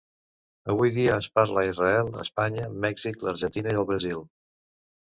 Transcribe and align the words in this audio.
Avui 0.73 0.91
dia 0.95 1.17
es 1.25 1.27
parla 1.39 1.65
a 1.65 1.69
Israel, 1.73 2.09
Espanya, 2.27 2.67
Mèxic, 2.87 3.23
l'Argentina 3.29 3.79
i 3.79 3.81
el 3.85 3.89
Brasil. 3.93 4.27